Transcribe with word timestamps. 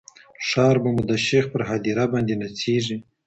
ښار 0.47 0.75
به 0.83 0.89
مو 0.95 1.03
د 1.11 1.13
شیخ 1.25 1.45
پر 1.53 1.61
هدیره 1.69 2.05
باندي 2.11 2.35
نڅیږي 2.41 2.97